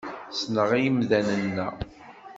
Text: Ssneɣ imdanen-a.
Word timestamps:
Ssneɣ 0.31 0.69
imdanen-a. 0.85 1.67